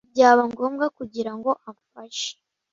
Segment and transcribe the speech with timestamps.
[0.13, 2.31] Byaba ngombwa kugira ngo afashe